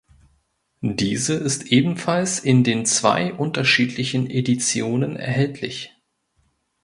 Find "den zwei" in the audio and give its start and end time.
2.63-3.35